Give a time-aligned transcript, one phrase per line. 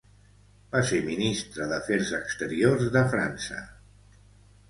[0.75, 3.59] Va ser ministra d'Afers exteriors de França.